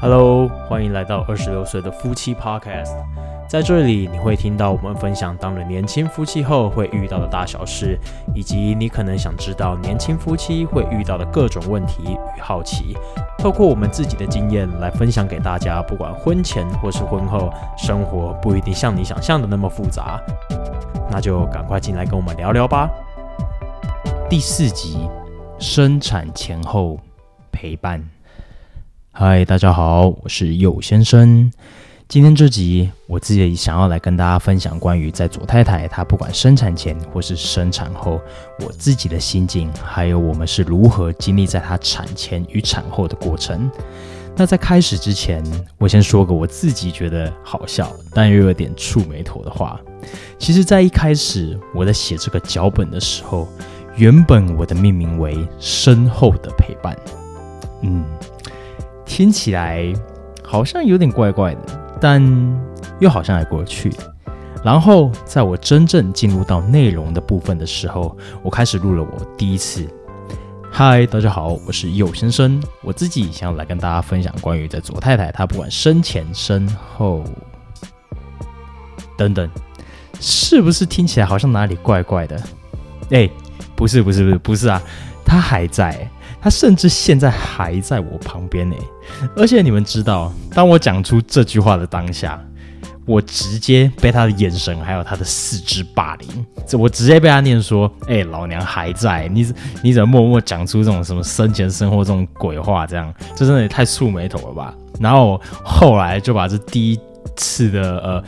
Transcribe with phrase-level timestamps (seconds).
[0.00, 2.92] Hello，欢迎来到二十六岁的夫妻 Podcast。
[3.48, 7.96] 在这里，你会听到我们分享当了年轻夫妻后会遇到的大小事，
[8.34, 12.96] 以及你可能想知道年轻夫妻会遇到的各种问题与好奇。
[13.38, 20.20] 透过我们自己的经验来分享给大家，不管婚前或是婚后，生活不一定像你想象的那么复杂。
[21.12, 22.90] 那就赶快进来跟我们聊聊吧。
[24.30, 24.96] 第四集，
[25.58, 26.98] 生产前后
[27.52, 28.02] 陪伴。
[29.10, 31.52] 嗨，大家好，我是右先生。
[32.08, 38.18] 今天这集，我自己想要来跟大家分享关于在左太太她不管生产前或是生产后，
[38.60, 43.70] 我自己的心境，还有我们是如何经历在她产前与产后的过程。
[44.34, 45.44] 那在开始之前，
[45.76, 49.78] 我先说个我自己觉得好笑，但又有点触眉头的话。
[50.42, 53.46] 其实，在一开始我在写这个脚本的时候，
[53.94, 56.98] 原本我的命名为“身后的陪伴”。
[57.82, 58.04] 嗯。
[59.06, 59.92] 听起来
[60.42, 61.60] 好像有点怪怪的，
[62.00, 62.20] 但
[62.98, 63.92] 又好像还过得去。
[64.64, 69.88] 然后在我真正进入到内容的部分的时候，我开始录了我第一次。
[70.72, 72.60] 嗨，大家好，我是右先生。
[72.82, 77.22] 我自己想要来跟大家分享关于在左太太她不管生前身后
[79.16, 79.48] 等等，
[80.22, 82.40] 是不是听起来好像哪里怪怪的？
[83.10, 83.28] 哎，
[83.74, 84.80] 不是，不是，不是，不是啊，
[85.24, 86.08] 他还在。
[86.40, 88.74] 他甚至现在还在我旁边呢，
[89.36, 92.40] 而且你们知道，当我讲出这句话的当下，
[93.06, 96.28] 我直接被他的眼神还有他的四肢霸凌，
[96.66, 102.84] 这我直接被他念说：“哎，老娘还在，你你怎么默默讲出这种什么生前生后这种鬼话？
[102.88, 107.00] 这样，这真的也太触眉头了吧？”然后后来就把这第一
[107.36, 108.24] 次的呃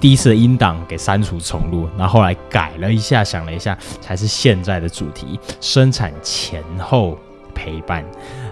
[0.00, 7.18] 第一次的音档给删除重录，然后后来改了一下，想了一下，才是现在的主题：生产前后。
[7.52, 8.02] 陪伴，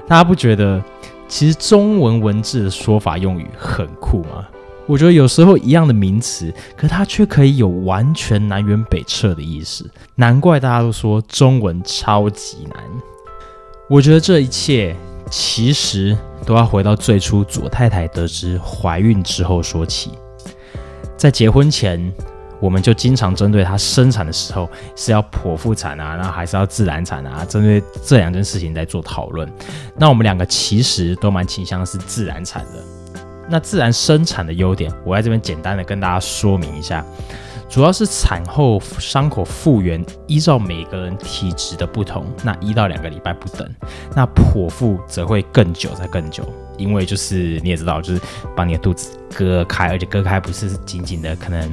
[0.07, 0.83] 大家不觉得
[1.27, 4.47] 其实中文文字的说法用语很酷吗？
[4.87, 9.89] 我觉得有时候一样的名词，可它却可以有完全南辕北辙的意思。
[10.17, 12.85] 难怪大家都说中文超级难。
[13.89, 14.95] 我觉得这一切
[15.31, 20.11] 其实都要回到最初左太太得知怀孕之后说起，
[21.19, 22.11] 在结婚前。
[22.61, 29.49] 我们就经常针对她生产的时候是要剖腹产啊，然后还是要自然产啊，针对这两件事情在做讨论。
[29.97, 33.23] 那我们两个其实都蛮倾向是自然产的。
[33.49, 37.07] 那自然生产的优点，我在这边简单的跟大家说明一下，
[37.69, 43.69] 主要是产后伤口复原，依照每个人体质的不同，那一到两个礼拜不等。
[44.17, 46.43] 那剖腹则会更久，再更久，
[46.77, 48.21] 因为就是你也知道，就是
[48.57, 51.71] 把你的肚子割开，而且割开不是紧紧的，可能。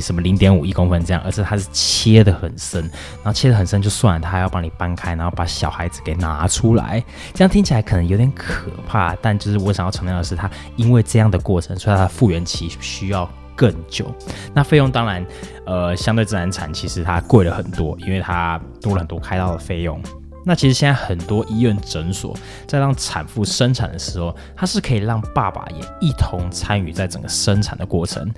[0.00, 2.82] 什么零点五一公分这样，而是它是切的很深，
[3.22, 14.12] 然后切的很深就算了，他还要帮你搬开，然后把小孩子给拿出来，这样听起来可能有点可怕，但就是我想要强调的是，它因为这样的过程，所以它复原期需要更久。
[14.52, 15.24] 那费用当然，
[15.66, 20.00] 呃，相对自然产其实它贵了很多，因为它多了很多开刀的费用。
[20.46, 28.30] 那其实现在很多医院诊所在让产妇生产的时候，它是可以让爸爸也一同参与在整个生产的过程。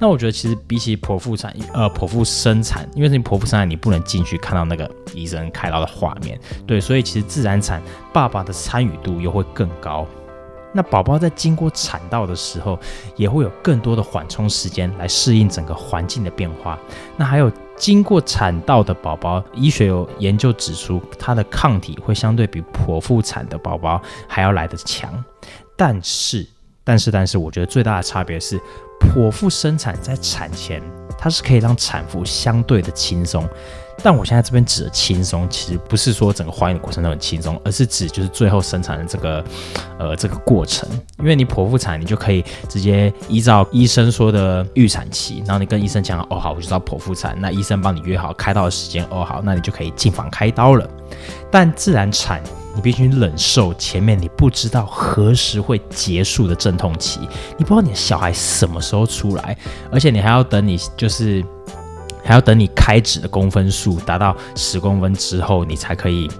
[0.00, 7.80] 那我觉得其实比起剖腹产，呃，剖腹生产，因为你剖腹生产你不能进去看到那个医生开刀的画面，对，所以其实自然产
[8.12, 10.04] 爸爸的参与度又会更高。
[10.72, 12.78] 那宝宝在经过产道的时候，
[13.16, 16.78] 也会有更多的缓冲时间来适应整个环境的变化。
[17.16, 25.12] 那还有经过产道的宝宝，医学有研究指出，他的抗体会相对比剖腹产的宝宝还要来得强。
[25.76, 26.46] 但是，
[26.84, 28.60] 但是，但是，我觉得最大的差别是，
[29.00, 30.82] 剖腹生产在产前，
[31.18, 33.48] 它是可以让产妇相对的轻松。
[34.02, 39.44] 但我现在这边指的轻松，其实不是说整个怀孕的过程都很轻松，而是指就是最后生产的这个，
[39.98, 40.88] 呃，这个过程。
[41.20, 50.88] 因为你剖腹产，你就可以直接依照医生说的预产期，然后你跟医生讲，哦好，我就知道剖腹产，那医生帮你约好开刀的时间，哦好，那你就可以进房开刀了。
[51.50, 52.42] 但自然产，
[52.74, 57.20] 你必须忍受前面你不知道何时会结束的阵痛期，
[57.56, 59.56] 你不知道你的小孩什么时候出来，
[59.92, 61.44] 而且你还要等你就是。
[62.24, 66.30] 还要等你开指的公分数达到十公分之后，你才可以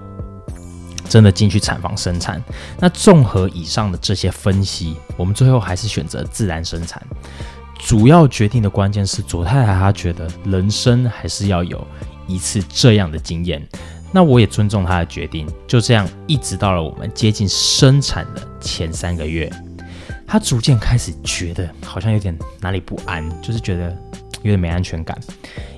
[1.09, 2.41] 真的进去产房生产。
[2.79, 7.01] 那综合以上的这些分析，我们最后还是选择自然生产。
[7.79, 11.85] 主要决定的关键是左太太她觉得人生还是要有
[12.27, 13.61] 一次这样的经验。
[14.09, 15.45] 那我也尊重她的决定。
[15.67, 19.51] 就这样，一直到了我们接近生产的前三个月，
[20.25, 23.89] 她逐渐开始觉得好像有点哪里不安，就是觉得
[24.43, 25.19] 有点没安全感。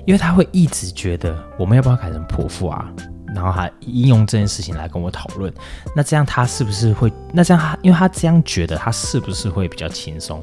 [0.06, 2.90] 因为他会一直觉得我们要不要改成泼妇啊？
[3.34, 5.52] 然后他应用这件事情来跟我讨论，
[5.94, 7.12] 那这样他是不是会？
[7.34, 10.42] 那这样他，因为他这样觉得，他是不是会比较轻松？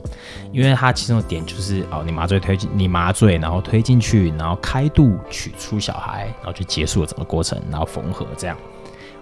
[0.52, 8.56] 因为他其中的点就是哦，你麻醉推进，你麻醉，然后推进去，然后开肚取出小孩，然后就结束了整个过程，然后缝合这样。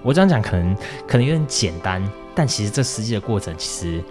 [0.01, 0.75] 我这样讲可能
[1.07, 2.03] 可能有点简单，
[2.35, 4.03] 但其实这实际的过程其实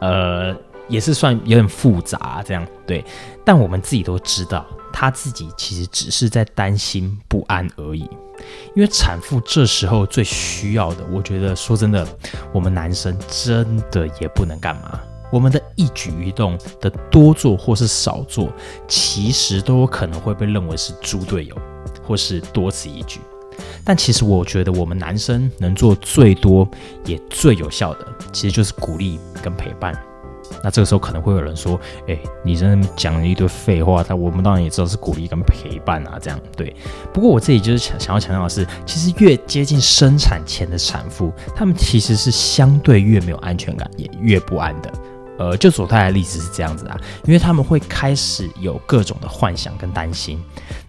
[0.00, 0.52] 呃
[0.90, 3.02] 也是算有点复杂这样对。
[3.44, 8.06] 但我们自己都知道，他自己其实只是在担心不安而已。
[8.74, 12.06] 因为产妇这时候最需要的，我觉得说真的，
[12.52, 15.00] 我们男生真的也不能干嘛。
[15.30, 18.52] 我们的一举一动的多做或是少做，
[18.88, 21.56] 其实都有可能会被认为是猪队友，
[22.02, 23.20] 或是多此一举。
[23.84, 26.68] 但其实我觉得，我们男生能做最多
[27.04, 29.94] 也最有效的，其实就是鼓励跟陪伴。
[30.62, 36.74] 那这个时候可能会有人说：“哎，你真的讲了一堆废话。”他我们当然也知道是鼓励跟陪伴啊，这样对。
[37.12, 44.92] 不过我自己就是想想要强调的是，其实越接近生产前的产妇，她们其实是相对越没有安全感，也越不安的。
[45.38, 50.38] 呃，就左太太的例子是这样子啊，因为他们会开始有各种的幻想跟担心。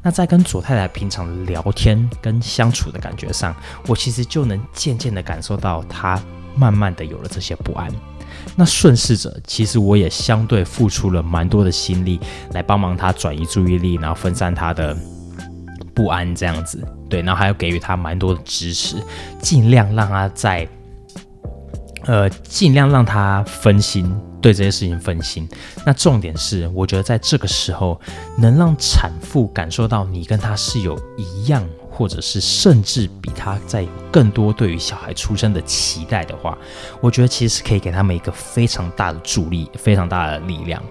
[0.02, 3.56] 那在跟左太太平常聊天跟相处的感觉上，
[3.88, 6.22] 我其实就能渐渐的感受到她
[6.54, 7.90] 慢慢的有了这些不安。
[8.56, 12.20] 那顺势者，其实我也相对付出了蛮多的心力
[12.54, 14.96] 来帮忙他转移注意力，然后分散他的
[15.94, 18.98] 不安，这样子，对，然后还要给予他蛮多的支持，
[19.42, 20.68] 尽量让他在，
[22.06, 25.48] 呃，尽量让他分心，对这些事情分心。
[25.86, 28.00] 那重点是，我觉得在这个时候，
[28.38, 31.66] 能让产妇感受到你跟他是有一样。
[32.02, 36.58] 或者是甚至比他在有更多对于小孩出生的期待的话，
[37.00, 40.82] 我觉得其实是可以给他们一个非常大的助力，非常大的力量。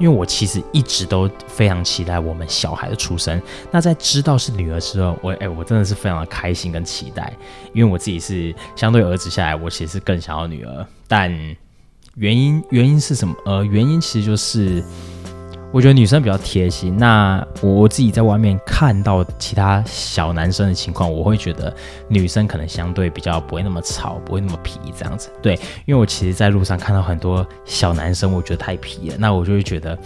[0.00, 3.40] 因为我其实一直都非常期待我们小孩的出生。
[3.70, 7.32] 那在知道是女儿之后，我哎，我真的是非常的开心跟期待。
[7.72, 10.86] 因为我自己是相对儿子下来，我其实更想要女儿。
[11.06, 11.30] 但
[12.16, 13.32] 原因原因是什么？
[13.44, 14.82] 呃，原因其实就是。
[15.76, 16.96] 我觉得女生比较贴心。
[16.96, 21.70] 那我自己在外面看到其他小男生的情况，我会觉得
[22.08, 25.28] 女生可能相对比较不会那么吵，不会那么皮这样子。
[25.42, 25.52] 对，
[25.84, 29.16] 因为我其实在路上看到很多小男生，我觉得太皮了。
[29.18, 29.98] 那我就会觉得，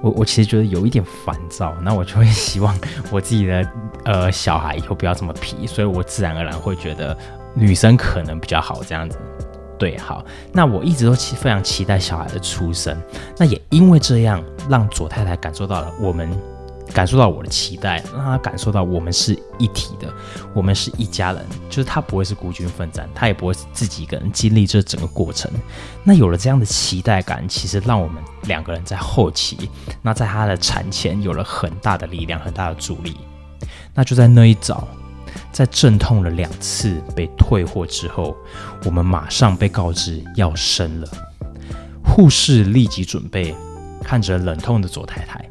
[0.00, 1.74] 我我其实觉得有一点烦躁。
[1.82, 2.72] 那我就会希望
[3.10, 3.68] 我自己的
[4.04, 7.18] 呃小孩以后不要这么皮，所以我自然而然会觉得
[7.52, 9.18] 女生可能比较好这样子。
[9.80, 10.22] 对，好，
[10.52, 12.94] 那我一直都期非常期待小孩的出生，
[13.38, 16.30] 那也因为这样，让左太太感受到了我们，
[16.92, 20.12] 感受到我的期待，让她感受到我们是一体的，
[20.52, 25.50] 我们是一家人，就是她不会是孤军奋战，她也不会自己一个人经历这整个过程。
[26.04, 29.70] 那有了这样的期待感，其实让我们两个人在后期，
[30.02, 33.16] 那在她的产前有了很大的力量，很大的助力。
[33.94, 34.86] 那就在那一早。
[35.52, 38.36] 在阵痛了两次被退货之后，
[38.84, 41.08] 我们马上被告知要生了。
[42.04, 43.54] 护士立即准备，
[44.02, 45.48] 看着冷痛的左太太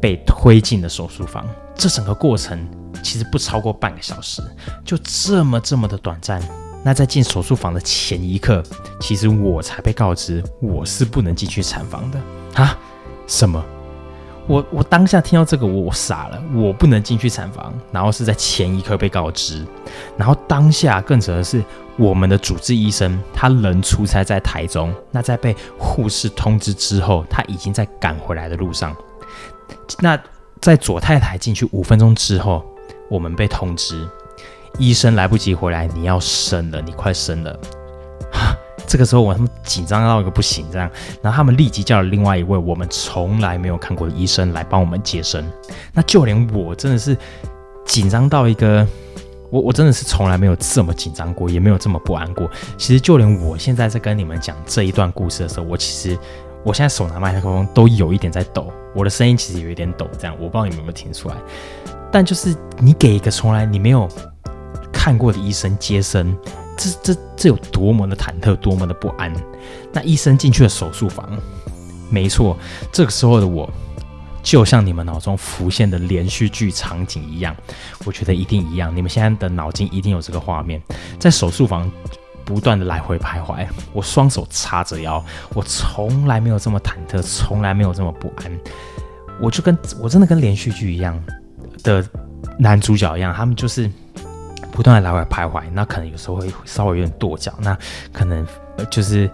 [0.00, 1.46] 被推进了手术房。
[1.74, 2.68] 这整个过程
[3.02, 4.42] 其实不超过半个小时，
[4.84, 6.42] 就这么这么的短暂。
[6.84, 8.62] 那在进手术房的前一刻，
[9.00, 12.20] 其实我才被告知我是不能进去产房的
[12.54, 12.78] 啊？
[13.26, 13.64] 什么？
[14.46, 19.64] 我我当下听到这个，我傻了，我不能进去产房，然后是在前一刻被告知，
[20.18, 21.64] 然后当下更扯的是，
[21.96, 28.94] 我们的主治医生他人出差在台中，那在被护士通知之后，他已经在赶回来的路上，
[30.00, 30.18] 那
[30.60, 32.62] 在左太太进去五分钟之后，
[33.08, 34.06] 我们被通知，
[34.78, 37.58] 医生来不及回来，你要生了，你快生了。
[38.86, 40.90] 这个时候我他们紧张到一个不行，这样，
[41.22, 45.44] 然后他们立即叫了另外一位我们从来没有看过的医生来帮我们接生。
[45.92, 47.16] 那就连我真的是
[47.86, 48.86] 紧张到一个，
[49.50, 52.50] 我我真的是从来没有这么紧张过，也没有这么不安过。
[52.76, 56.18] 其实就连我现在在跟你们讲这一段故事的时候，我其实
[56.62, 61.34] 我现在手拿麦克风都有一点在抖，我的声音其实有一点抖，这样我不知道你们有没有听出来。
[62.12, 64.08] 但就是你给一个从来你没有
[64.92, 66.36] 看过的医生接生。
[66.76, 69.32] 这这这有多么的忐忑，多么的不安？
[69.92, 71.28] 那医生进去了手术房，
[72.10, 72.56] 没错，
[72.92, 73.70] 这个时候的我，
[74.42, 77.54] 就像你们脑中浮现的连续剧场景一样，
[78.04, 78.94] 我觉得一定一样。
[78.94, 80.82] 你们现在的脑筋一定有这个画面，
[81.18, 81.90] 在手术房
[82.44, 88.52] 不断的来回徘徊，我双手叉着腰，我从来没有这么忐忑，从来没有这么不安。
[89.40, 91.20] 我就跟我真的跟连续剧一样
[91.82, 92.04] 的
[92.58, 93.90] 男主角一样，他们就是。
[94.74, 97.78] 不断的来回徘徊，那可能有时候会稍微有点跺脚，那
[98.12, 98.44] 可能
[98.90, 99.30] 就是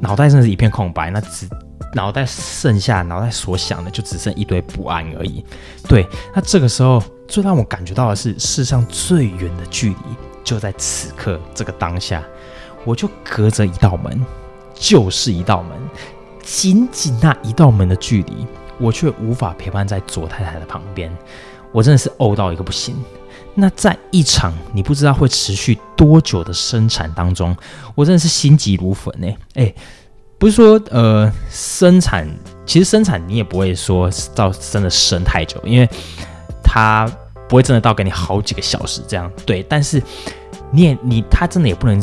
[0.00, 1.46] 脑袋真的是一片空白，那只
[1.94, 5.44] 脑袋剩下脑袋所想的就只剩一堆不安而已。
[5.86, 9.96] 对，那这个时候最让我感觉到的是，世上最远的距离
[10.42, 12.22] 就在此刻这个当下，
[12.86, 14.24] 我就隔着一道门，
[14.72, 15.72] 就是一道门，
[16.42, 18.46] 仅仅那一道门的距离，
[18.78, 21.14] 我却无法陪伴在左太太的旁边，
[21.72, 22.96] 我真的是呕到一个不行。
[23.60, 27.56] 那在一场你不知道会持续多久的生产当中，
[27.96, 29.26] 我真的是心急如焚呢。
[29.54, 29.74] 哎，
[30.38, 32.28] 不是说呃生产，
[32.64, 35.88] 其实生产你也不会说到真的生太久，因为
[36.62, 37.10] 它
[37.48, 39.28] 不会真的到给你好几个小时这样。
[39.44, 40.00] 对，但是
[40.70, 42.00] 你也你他真的也不能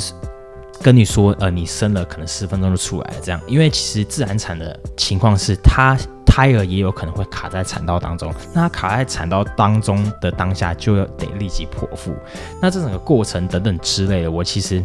[0.82, 5.98] 跟你说，呃，你生了可能十分钟就出来了这样，因为其实自然产的情况是它。
[6.36, 12.14] 胎儿也有可能会卡在产道当中，那它卡在产道当中的当下就要得立即剖腹，
[12.62, 14.84] 那这整个过程等等之类的，我其实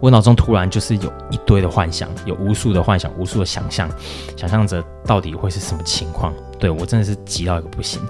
[0.00, 3.86] 我脑中突然就是有一堆的幻想，有无数的幻想，无数的想象，
[4.34, 6.32] 想象着到底会是什么情况。
[6.58, 8.00] 对我真的是急到一个不行。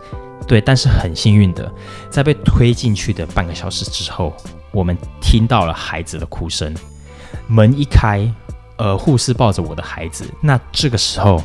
[0.47, 1.69] 对，但是很幸运的，
[2.11, 4.33] 在被推进去的半个小时之后，
[4.71, 6.73] 我们听到了孩子的哭声，
[7.49, 8.33] 门一开，
[8.77, 11.43] 呃，护士抱着我的孩子，那这个时候。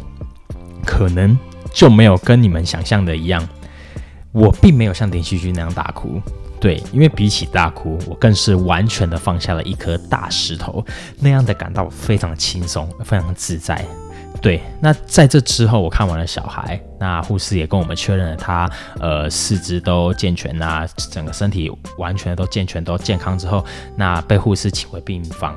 [0.86, 1.38] 可能
[1.74, 3.46] 就没有跟你们想象的一样，
[4.32, 6.22] 我并没有像连续剧那样大哭。
[6.58, 10.84] 对，因为比起大哭，我更是完全的放下了一颗大石头，
[11.20, 13.86] 那样的感到非常轻松，非常自在。
[14.42, 23.64] 对，那在这之后，我看完了小孩，那护士也跟我们确认了他呃四肢都健全啊，整个身体完全都健全都健康之后，
[23.96, 25.56] 那被护士请回病房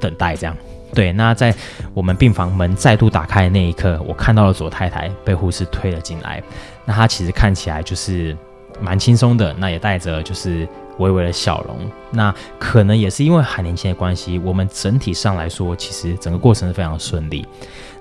[0.00, 0.56] 等待这样。
[0.94, 1.54] 对，那在
[1.92, 6.42] 我们病房门再度打开的那一刻，我看到了左太太被护士推了进来。
[6.84, 8.36] 那她其实看起来就是
[8.80, 11.78] 蛮轻松的，那也带着就是微微的笑容。
[12.10, 17.46] 那可能也是因为还年轻的关系，我们整体上来说，其实整个过程是非常顺利。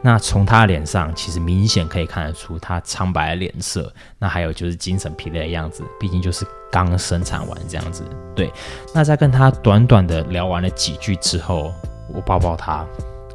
[0.02, 8.04] 那从她脸上，其实明显可以看得出她苍白的脸色，那还有就是精神疲累的样子，毕竟就是刚生产完这样子。
[8.36, 8.52] 对，
[8.94, 11.74] 那在跟她短短的聊完了几句之后。
[12.12, 12.86] 我抱抱他，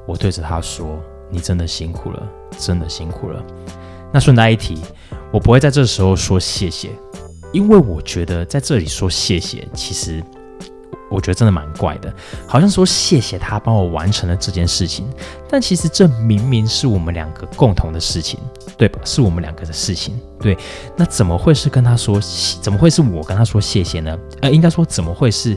[0.06, 0.98] 我对着他说
[1.30, 3.42] ：“你真的辛苦了，真的辛苦了。”
[4.12, 4.78] 那顺带一提，
[5.30, 6.90] 我不会在这时候说谢谢，
[7.52, 10.22] 因为我觉得在这里说谢谢，其实
[11.10, 12.12] 我觉得真的蛮怪的，
[12.46, 15.06] 好像说谢谢他帮我完成了这件事情，
[15.48, 18.40] 但其实这明明是我们两个共同的事情，
[18.78, 18.98] 对吧？
[19.04, 20.56] 是我们两个的事情，对。
[20.96, 22.18] 那怎么会是跟他说？
[22.62, 24.18] 怎么会是我跟他说谢谢呢？
[24.40, 25.56] 呃，应该说怎么会是？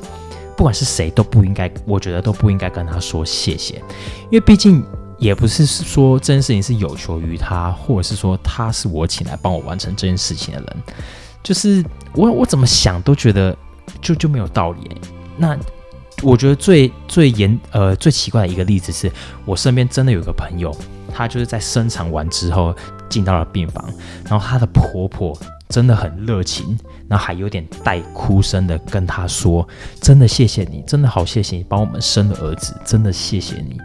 [0.56, 3.76] 不管是谁都不应该，我觉得都不应该跟他说谢谢，
[4.30, 4.84] 因为毕竟
[5.18, 10.78] 也不是说这件事情是有求于他，或者是说他是我请来帮我完成这件事情的人，
[11.44, 13.56] 就是我我怎么想都觉得
[14.02, 14.92] 就就没有道理。
[15.38, 15.58] 那
[16.22, 19.12] 我觉得最最严呃最奇怪的一个例子是
[19.46, 20.76] 我身边真的有个朋友，
[21.12, 22.76] 他就是在生产完之后
[23.10, 23.90] 进到了病房，
[24.26, 25.36] 然后她的婆婆。
[25.72, 29.68] 真的很热情，那还有点带哭声的跟他说
[30.02, 33.78] ：“真的谢谢你，真的好谢谢你帮我们生了儿子，真的谢谢你。”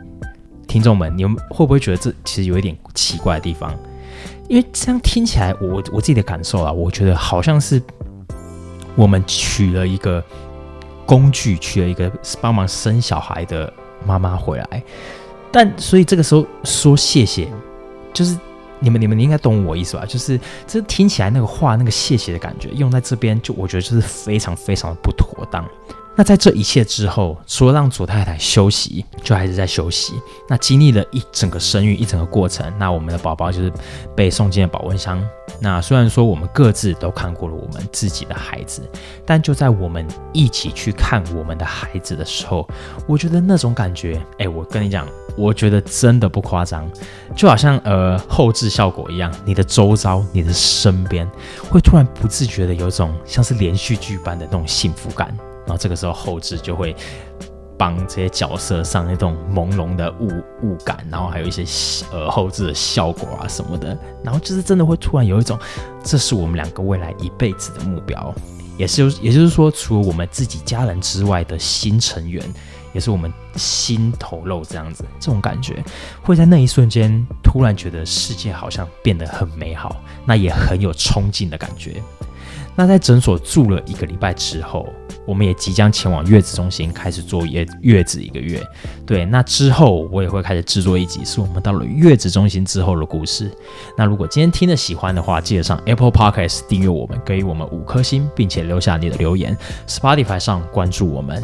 [0.66, 3.72] 听众们，你们会不会觉得这其实有一点奇怪的地方？
[4.48, 7.80] 因为这样听起来，我我自己的感受啊，我觉得好像是
[8.96, 10.22] 我们娶了一个
[11.06, 13.72] 工具，娶了一个帮忙生小孩的
[14.04, 14.82] 妈妈回来，
[15.52, 17.48] 但所以这个时候说谢谢，
[18.12, 18.36] 就是。
[18.80, 20.04] 你们你们应该懂我意思吧？
[20.06, 25.64] 就是这听起来那个话那个谢谢的感觉用在这边，就我觉得就是非常非常的不妥当。
[26.18, 30.14] 那在这一切之后，除了让左太太休息，就还是在休息。
[30.48, 33.70] 那经历了一整个生育一整个过程，那我们的宝宝就是
[34.16, 35.22] 被送进了保温箱。
[35.60, 38.80] 那虽然说我们各自都看过了我们自己的孩子，
[39.26, 42.66] 但就在我们一起去看我们的孩子的时候，
[43.06, 45.06] 我觉得那种感觉，哎，我跟你讲，
[45.36, 46.90] 我觉得真的不夸张，
[47.36, 51.30] 就好像呃后置效果一样，你的周遭、你的身边，
[51.70, 55.36] 会突然不自觉的有种像是连续剧般的那种幸福感。
[55.66, 56.94] 然后这个时候后置就会
[57.78, 60.28] 帮这些角色上那种朦胧的雾
[60.62, 61.62] 雾感，然后还有一些
[62.10, 65.58] 呃后置的效果啊什么的，然后就是真的会突然有一种，
[66.02, 68.34] 这是我们两个未来一辈子的目标，
[68.78, 72.42] 也是也就是说，除了我们自己家人之外的新成员，
[72.94, 75.84] 也是我们新头肉这样子，这种感觉
[76.22, 82.00] 会在那一瞬间突然觉得世界好像变得很美好，那也很有冲劲的感觉。
[82.74, 84.88] 那在诊所住了一个礼拜之后。
[85.26, 88.62] 我们也即将前往月子中心开始坐月月子一个月。
[89.04, 93.50] 对，那之后我也会开始制作一集，是我们到了月子中心之后的故事。
[93.96, 99.56] 那如果今天听的喜欢的话，记得上 Apple Podcast 订阅我们，给予我们五颗星，并且留下你的留言。
[99.86, 101.42] Spotify 上关注我们。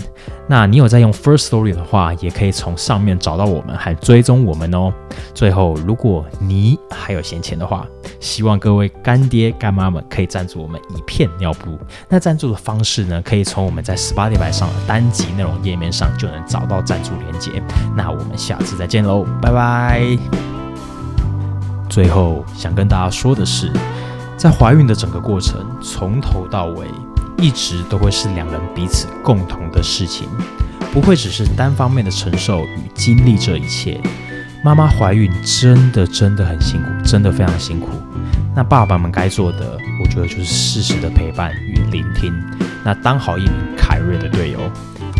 [0.48, 4.92] 那你有在用 First Story 的话，也可以从上面找到我们，还追踪我们哦。
[5.34, 7.86] 最后，如果你还有闲钱的话，
[8.20, 11.78] 希望各位干爹干妈们可以赞助我们一片尿布。
[12.08, 17.62] 那赞助的方式呢，可以从我们在 Spotify 上的单集内容页面上就能找到赞助连接。
[17.96, 20.02] 那我们下次再见喽，拜拜。
[21.88, 23.72] 最后想跟大家说的是，
[24.36, 26.86] 在怀孕的整个过程，从头到尾
[27.38, 30.28] 一直都会是两人彼此共同的事情，
[30.92, 33.98] 不会只是单方面的承受与经历这一切。
[34.62, 37.88] 妈妈怀孕真的真的很辛苦，真的非常辛苦。
[38.54, 42.30] 那爸爸们该做的，我觉得就是适时的陪伴与聆听。
[42.84, 44.58] 那当好一名凯瑞的队友，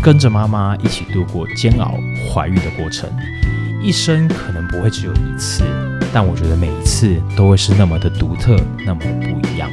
[0.01, 1.95] 跟着妈妈一起度过煎熬
[2.29, 3.09] 怀孕的过程。
[3.81, 5.63] 一生可能不会只有一次，
[6.13, 8.55] 但我觉得每一次都会是那么的独特，
[8.85, 9.69] 那么的不一样。